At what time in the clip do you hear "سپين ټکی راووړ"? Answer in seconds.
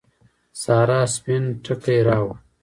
1.15-2.35